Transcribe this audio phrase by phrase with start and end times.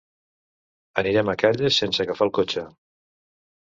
[1.03, 2.69] Anirem a Calles sense agafar el cotxe.